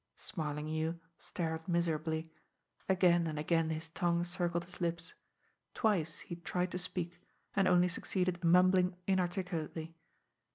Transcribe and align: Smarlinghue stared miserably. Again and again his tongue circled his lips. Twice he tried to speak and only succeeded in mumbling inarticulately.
Smarlinghue 0.15 0.95
stared 1.19 1.67
miserably. 1.67 2.31
Again 2.89 3.27
and 3.27 3.37
again 3.37 3.69
his 3.69 3.87
tongue 3.89 4.23
circled 4.23 4.63
his 4.65 4.81
lips. 4.81 5.13
Twice 5.75 6.21
he 6.21 6.37
tried 6.37 6.71
to 6.71 6.79
speak 6.79 7.21
and 7.55 7.67
only 7.67 7.87
succeeded 7.87 8.39
in 8.41 8.49
mumbling 8.51 8.95
inarticulately. 9.05 9.93